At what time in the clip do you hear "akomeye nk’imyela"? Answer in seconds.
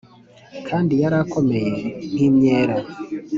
1.23-2.77